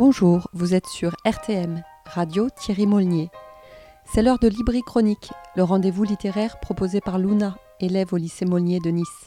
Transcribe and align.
Bonjour, 0.00 0.48
vous 0.54 0.72
êtes 0.72 0.86
sur 0.86 1.14
RTM, 1.26 1.82
Radio 2.06 2.48
Thierry 2.48 2.86
Molnier. 2.86 3.28
C'est 4.10 4.22
l'heure 4.22 4.38
de 4.38 4.48
Libri 4.48 4.80
Chronique, 4.80 5.30
le 5.56 5.62
rendez-vous 5.62 6.04
littéraire 6.04 6.58
proposé 6.58 7.02
par 7.02 7.18
Luna, 7.18 7.58
élève 7.80 8.14
au 8.14 8.16
lycée 8.16 8.46
Molnier 8.46 8.80
de 8.80 8.88
Nice. 8.88 9.26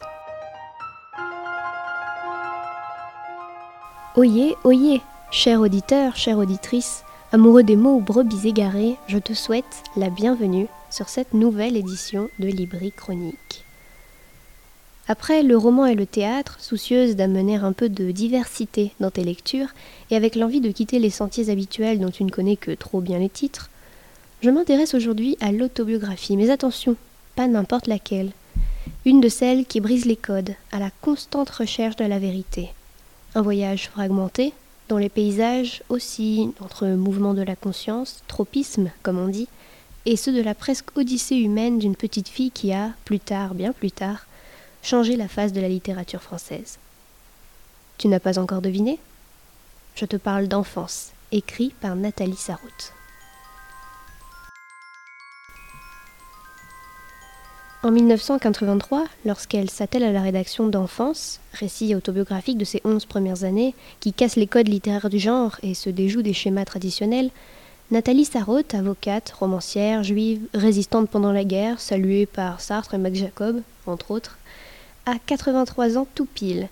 Oyez, 4.15 4.55
oyez, 4.63 5.03
cher 5.29 5.59
auditeur, 5.61 6.15
chère 6.15 6.39
auditrice, 6.39 7.03
amoureux 7.31 7.61
des 7.61 7.75
mots 7.75 7.97
ou 7.97 8.01
brebis 8.01 8.47
égarés, 8.47 8.97
je 9.05 9.19
te 9.19 9.33
souhaite 9.33 9.83
la 9.95 10.09
bienvenue 10.09 10.65
sur 10.89 11.07
cette 11.07 11.35
nouvelle 11.35 11.77
édition 11.77 12.29
de 12.39 12.47
Libri 12.47 12.91
Chronique. 12.91 13.63
Après 15.09 15.43
le 15.43 15.57
roman 15.57 15.85
et 15.85 15.95
le 15.95 16.05
théâtre, 16.05 16.57
soucieuse 16.61 17.17
d'amener 17.17 17.57
un 17.57 17.73
peu 17.73 17.89
de 17.89 18.11
diversité 18.11 18.93
dans 19.01 19.11
tes 19.11 19.25
lectures, 19.25 19.67
et 20.09 20.15
avec 20.15 20.35
l'envie 20.35 20.61
de 20.61 20.71
quitter 20.71 20.97
les 20.97 21.09
sentiers 21.09 21.49
habituels 21.49 21.99
dont 21.99 22.09
tu 22.09 22.23
ne 22.23 22.31
connais 22.31 22.55
que 22.55 22.71
trop 22.71 23.01
bien 23.01 23.19
les 23.19 23.29
titres, 23.29 23.69
je 24.41 24.49
m'intéresse 24.49 24.93
aujourd'hui 24.93 25.37
à 25.41 25.51
l'autobiographie, 25.51 26.37
mais 26.37 26.49
attention, 26.49 26.95
pas 27.35 27.47
n'importe 27.47 27.87
laquelle. 27.87 28.31
Une 29.05 29.19
de 29.19 29.27
celles 29.27 29.65
qui 29.65 29.81
brise 29.81 30.05
les 30.05 30.15
codes, 30.15 30.55
à 30.71 30.79
la 30.79 30.89
constante 31.01 31.49
recherche 31.49 31.97
de 31.97 32.05
la 32.05 32.19
vérité. 32.19 32.69
Un 33.35 33.41
voyage 33.41 33.89
fragmenté, 33.89 34.53
dont 34.87 34.97
les 34.97 35.09
paysages 35.09 35.83
oscillent 35.89 36.51
entre 36.61 36.87
mouvements 36.87 37.33
de 37.33 37.41
la 37.41 37.57
conscience, 37.57 38.21
tropisme 38.27 38.89
comme 39.01 39.19
on 39.19 39.27
dit, 39.27 39.49
et 40.05 40.15
ceux 40.15 40.33
de 40.33 40.41
la 40.41 40.55
presque 40.55 40.97
odyssée 40.97 41.35
humaine 41.35 41.79
d'une 41.79 41.95
petite 41.95 42.29
fille 42.29 42.51
qui 42.51 42.71
a, 42.71 42.91
plus 43.03 43.19
tard, 43.19 43.53
bien 43.53 43.73
plus 43.73 43.91
tard, 43.91 44.27
changer 44.83 45.15
la 45.15 45.27
face 45.27 45.53
de 45.53 45.61
la 45.61 45.69
littérature 45.69 46.21
française. 46.21 46.77
Tu 47.97 48.09
n'as 48.09 48.19
pas 48.19 48.37
encore 48.37 48.61
deviné? 48.61 48.99
Je 49.95 50.05
te 50.05 50.17
parle 50.17 50.47
d'enfance, 50.47 51.11
écrit 51.31 51.73
par 51.81 51.95
Nathalie 51.95 52.35
Sarraute. 52.35 52.93
En 57.83 57.91
1983, 57.91 59.05
lorsqu'elle 59.25 59.69
s'attelle 59.69 60.03
à 60.03 60.13
la 60.13 60.21
rédaction 60.21 60.67
d'Enfance, 60.67 61.41
récit 61.53 61.95
autobiographique 61.95 62.57
de 62.57 62.63
ses 62.63 62.81
onze 62.85 63.05
premières 63.05 63.43
années, 63.43 63.75
qui 63.99 64.13
casse 64.13 64.37
les 64.37 64.47
codes 64.47 64.69
littéraires 64.69 65.09
du 65.09 65.19
genre 65.19 65.57
et 65.63 65.73
se 65.73 65.89
déjoue 65.89 66.21
des 66.21 66.33
schémas 66.33 66.63
traditionnels, 66.63 67.29
Nathalie 67.91 68.23
Sarraute, 68.23 68.73
avocate, 68.73 69.31
romancière, 69.31 70.03
juive, 70.03 70.47
résistante 70.53 71.09
pendant 71.09 71.33
la 71.33 71.43
guerre, 71.43 71.81
saluée 71.81 72.25
par 72.25 72.61
Sartre 72.61 72.93
et 72.93 72.97
Max 72.97 73.19
Jacob, 73.19 73.61
entre 73.85 74.11
autres, 74.11 74.37
a 75.05 75.15
83 75.25 75.97
ans 75.97 76.07
tout 76.15 76.25
pile, 76.25 76.69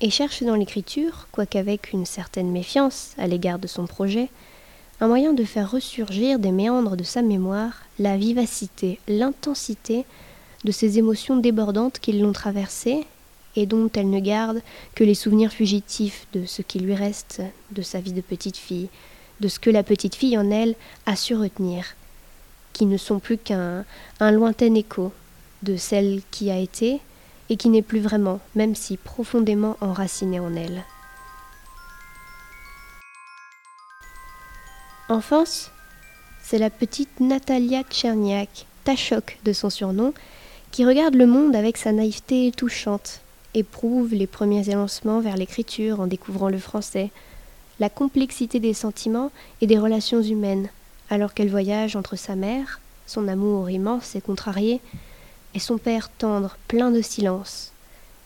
et 0.00 0.10
cherche 0.10 0.42
dans 0.42 0.54
l'écriture, 0.54 1.28
quoiqu'avec 1.32 1.92
une 1.92 2.04
certaine 2.04 2.50
méfiance 2.50 3.12
à 3.16 3.26
l'égard 3.26 3.58
de 3.58 3.66
son 3.66 3.86
projet, 3.86 4.28
un 5.00 5.08
moyen 5.08 5.32
de 5.32 5.44
faire 5.44 5.70
ressurgir 5.70 6.38
des 6.38 6.52
méandres 6.52 6.96
de 6.96 7.04
sa 7.04 7.22
mémoire 7.22 7.82
la 7.98 8.16
vivacité, 8.16 8.98
l'intensité 9.08 10.04
de 10.64 10.72
ces 10.72 10.98
émotions 10.98 11.36
débordantes 11.36 11.98
qui 11.98 12.12
l'ont 12.12 12.32
traversée 12.32 13.06
et 13.56 13.66
dont 13.66 13.90
elle 13.94 14.10
ne 14.10 14.20
garde 14.20 14.62
que 14.94 15.04
les 15.04 15.14
souvenirs 15.14 15.52
fugitifs 15.52 16.26
de 16.32 16.44
ce 16.46 16.62
qui 16.62 16.80
lui 16.80 16.94
reste 16.94 17.42
de 17.70 17.82
sa 17.82 18.00
vie 18.00 18.12
de 18.12 18.20
petite 18.20 18.56
fille, 18.56 18.88
de 19.40 19.48
ce 19.48 19.58
que 19.58 19.70
la 19.70 19.82
petite 19.82 20.14
fille 20.14 20.38
en 20.38 20.50
elle 20.50 20.74
a 21.06 21.16
su 21.16 21.34
retenir, 21.34 21.96
qui 22.72 22.86
ne 22.86 22.96
sont 22.96 23.20
plus 23.20 23.38
qu'un 23.38 23.84
un 24.20 24.30
lointain 24.30 24.74
écho 24.74 25.12
de 25.62 25.76
celle 25.76 26.20
qui 26.30 26.50
a 26.50 26.58
été 26.58 27.00
et 27.50 27.56
qui 27.56 27.68
n'est 27.68 27.82
plus 27.82 28.00
vraiment, 28.00 28.40
même 28.54 28.74
si 28.74 28.96
profondément 28.96 29.76
enracinée 29.80 30.40
en 30.40 30.54
elle. 30.54 30.84
Enfance, 35.08 35.70
c'est 36.42 36.58
la 36.58 36.70
petite 36.70 37.20
Natalia 37.20 37.82
Tcherniak, 37.82 38.66
Tachok 38.84 39.38
de 39.44 39.52
son 39.52 39.70
surnom, 39.70 40.14
qui 40.70 40.84
regarde 40.84 41.14
le 41.14 41.26
monde 41.26 41.54
avec 41.54 41.76
sa 41.76 41.92
naïveté 41.92 42.50
touchante, 42.56 43.20
éprouve 43.54 44.14
les 44.14 44.26
premiers 44.26 44.68
élancements 44.68 45.20
vers 45.20 45.36
l'écriture 45.36 46.00
en 46.00 46.06
découvrant 46.06 46.48
le 46.48 46.58
français, 46.58 47.10
la 47.80 47.88
complexité 47.88 48.60
des 48.60 48.74
sentiments 48.74 49.30
et 49.60 49.66
des 49.66 49.78
relations 49.78 50.22
humaines, 50.22 50.68
alors 51.10 51.34
qu'elle 51.34 51.50
voyage 51.50 51.96
entre 51.96 52.16
sa 52.16 52.34
mère, 52.34 52.80
son 53.06 53.28
amour 53.28 53.70
immense 53.70 54.16
et 54.16 54.20
contrarié, 54.20 54.80
et 55.54 55.60
son 55.60 55.78
père 55.78 56.10
tendre, 56.10 56.56
plein 56.68 56.90
de 56.90 57.00
silence, 57.00 57.72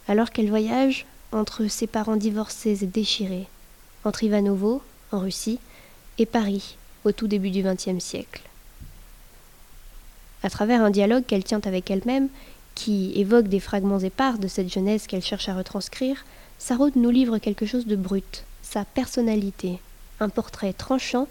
alors 0.06 0.31
qu'elle 0.31 0.49
voyage 0.49 1.06
entre 1.33 1.66
ses 1.66 1.87
parents 1.87 2.16
divorcés 2.16 2.83
et 2.83 2.87
déchirés, 2.87 3.47
entre 4.05 4.25
Ivanovo, 4.25 4.83
en 5.12 5.21
Russie, 5.21 5.59
et 6.19 6.27
Paris, 6.27 6.77
au 7.05 7.12
tout 7.12 7.28
début 7.28 7.50
du 7.50 7.62
XXe 7.62 8.03
siècle. 8.03 8.43
À 10.43 10.50
travers 10.50 10.83
un 10.83 10.91
dialogue 10.91 11.25
qu'elle 11.27 11.44
tient 11.44 11.61
avec 11.65 11.91
elle-même, 11.91 12.28
qui 12.75 13.12
évoque 13.16 13.49
des 13.49 13.60
fragments 13.60 13.99
épars 13.99 14.39
de 14.39 14.49
cette 14.49 14.72
jeunesse 14.72 15.06
qu'elle 15.06 15.22
cherche 15.22 15.49
à 15.49 15.55
retranscrire, 15.55 16.25
Sarraud 16.59 16.91
nous 16.95 17.10
livre 17.10 17.39
quelque 17.39 17.66
chose 17.66 17.87
de 17.87 17.97
brut, 17.97 18.45
sa 18.62 18.84
personnalité, 18.84 19.81
un 20.21 20.28
portrait 20.28 20.72
tranchant 20.72 21.28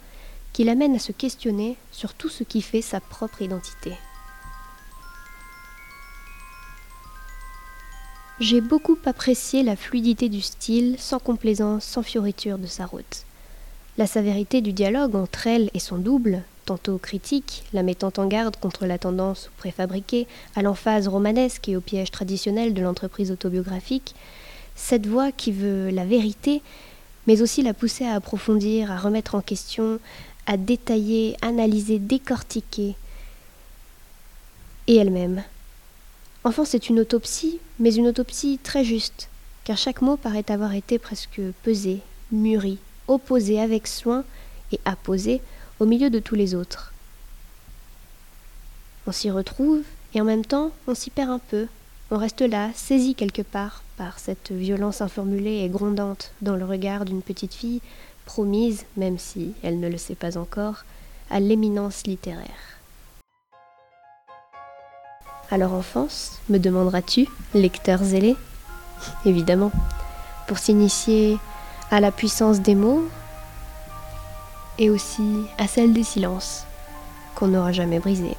qui 0.52 0.64
l'amène 0.64 0.94
à 0.94 0.98
se 0.98 1.12
questionner 1.12 1.76
sur 1.92 2.14
tout 2.14 2.28
ce 2.28 2.44
qui 2.44 2.62
fait 2.62 2.82
sa 2.82 3.00
propre 3.00 3.42
identité. 3.42 3.92
J'ai 8.40 8.60
beaucoup 8.60 8.96
apprécié 9.04 9.64
la 9.64 9.74
fluidité 9.74 10.28
du 10.28 10.40
style, 10.40 10.94
sans 11.00 11.18
complaisance, 11.18 11.82
sans 11.82 12.04
fioriture 12.04 12.56
de 12.56 12.68
sa 12.68 12.86
route. 12.86 13.24
La 13.96 14.06
sévérité 14.06 14.60
du 14.60 14.72
dialogue 14.72 15.16
entre 15.16 15.48
elle 15.48 15.70
et 15.74 15.80
son 15.80 15.98
double, 15.98 16.44
tantôt 16.64 16.98
critique, 16.98 17.64
la 17.72 17.82
mettant 17.82 18.12
en 18.16 18.28
garde 18.28 18.56
contre 18.56 18.86
la 18.86 18.96
tendance 18.96 19.50
préfabriquée 19.56 20.28
à 20.54 20.62
l'emphase 20.62 21.08
romanesque 21.08 21.68
et 21.68 21.76
au 21.76 21.80
piège 21.80 22.12
traditionnel 22.12 22.74
de 22.74 22.82
l'entreprise 22.82 23.32
autobiographique, 23.32 24.14
cette 24.76 25.08
voix 25.08 25.32
qui 25.32 25.50
veut 25.50 25.90
la 25.90 26.04
vérité, 26.04 26.62
mais 27.26 27.42
aussi 27.42 27.62
la 27.62 27.74
pousser 27.74 28.04
à 28.04 28.14
approfondir, 28.14 28.92
à 28.92 28.98
remettre 28.98 29.34
en 29.34 29.40
question, 29.40 29.98
à 30.46 30.56
détailler, 30.56 31.36
analyser, 31.42 31.98
décortiquer, 31.98 32.94
et 34.86 34.96
elle-même, 34.96 35.42
Enfin, 36.44 36.64
c'est 36.64 36.88
une 36.88 37.00
autopsie, 37.00 37.58
mais 37.78 37.94
une 37.94 38.06
autopsie 38.06 38.58
très 38.62 38.84
juste, 38.84 39.28
car 39.64 39.76
chaque 39.76 40.02
mot 40.02 40.16
paraît 40.16 40.50
avoir 40.50 40.74
été 40.74 40.98
presque 40.98 41.40
pesé, 41.62 42.00
mûri, 42.30 42.78
opposé 43.06 43.60
avec 43.60 43.86
soin 43.86 44.24
et 44.72 44.80
apposé 44.84 45.40
au 45.80 45.86
milieu 45.86 46.10
de 46.10 46.18
tous 46.20 46.34
les 46.34 46.54
autres. 46.54 46.92
On 49.06 49.12
s'y 49.12 49.30
retrouve, 49.30 49.82
et 50.14 50.20
en 50.20 50.24
même 50.24 50.44
temps, 50.44 50.70
on 50.86 50.94
s'y 50.94 51.10
perd 51.10 51.30
un 51.30 51.38
peu. 51.38 51.66
On 52.10 52.18
reste 52.18 52.40
là, 52.40 52.70
saisi 52.74 53.14
quelque 53.14 53.42
part 53.42 53.82
par 53.96 54.18
cette 54.18 54.52
violence 54.52 55.00
informulée 55.00 55.64
et 55.64 55.68
grondante 55.68 56.32
dans 56.40 56.56
le 56.56 56.64
regard 56.64 57.04
d'une 57.04 57.22
petite 57.22 57.54
fille 57.54 57.80
promise, 58.24 58.84
même 58.96 59.18
si 59.18 59.54
elle 59.62 59.80
ne 59.80 59.88
le 59.88 59.98
sait 59.98 60.14
pas 60.14 60.38
encore, 60.38 60.84
à 61.30 61.40
l'éminence 61.40 62.06
littéraire. 62.06 62.77
Alors 65.50 65.72
enfance, 65.72 66.40
me 66.50 66.58
demanderas-tu, 66.58 67.26
lecteur 67.54 68.04
zélé 68.04 68.36
Évidemment, 69.24 69.72
pour 70.46 70.58
s'initier 70.58 71.38
à 71.90 72.00
la 72.00 72.12
puissance 72.12 72.60
des 72.60 72.74
mots 72.74 73.08
et 74.78 74.90
aussi 74.90 75.46
à 75.56 75.66
celle 75.66 75.94
des 75.94 76.04
silences 76.04 76.64
qu'on 77.34 77.48
n'aura 77.48 77.72
jamais 77.72 77.98
brisés. 77.98 78.36